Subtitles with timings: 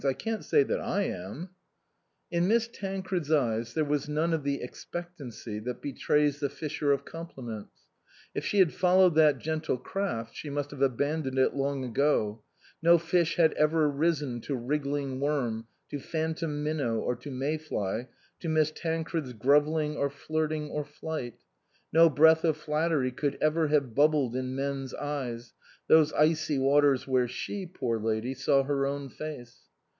[0.03, 1.49] I can't say that I am."
[2.31, 7.05] In Miss Tancred's eyes there was none of the expectancy that betrays the fisher of
[7.05, 7.81] compli ments.
[8.33, 12.41] If she had followed that gentle craft she must have abandoned it long ago;
[12.81, 17.59] no fish had ever risen to wriggling worm, to phantom min now or to May
[17.59, 18.07] fly,
[18.39, 21.43] to Miss Tancred's grovelling or flirting or flight;
[21.93, 25.53] no breath of flattery could ever have bubbled in men's eyes
[25.85, 29.67] those icy waters where she, poor lady, saw her own face.